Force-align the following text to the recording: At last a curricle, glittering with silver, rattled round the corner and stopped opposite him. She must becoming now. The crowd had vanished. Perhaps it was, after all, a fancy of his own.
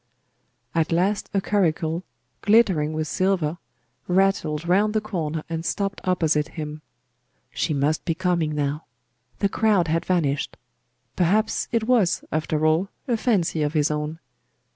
At 0.73 0.91
last 0.91 1.29
a 1.31 1.39
curricle, 1.39 2.01
glittering 2.41 2.93
with 2.93 3.07
silver, 3.07 3.59
rattled 4.07 4.67
round 4.67 4.95
the 4.95 4.99
corner 4.99 5.43
and 5.47 5.63
stopped 5.63 6.01
opposite 6.03 6.47
him. 6.57 6.81
She 7.51 7.71
must 7.75 8.03
becoming 8.03 8.55
now. 8.55 8.85
The 9.37 9.49
crowd 9.49 9.89
had 9.89 10.03
vanished. 10.03 10.57
Perhaps 11.15 11.67
it 11.71 11.83
was, 11.83 12.23
after 12.31 12.65
all, 12.65 12.89
a 13.07 13.15
fancy 13.15 13.61
of 13.61 13.73
his 13.73 13.91
own. 13.91 14.17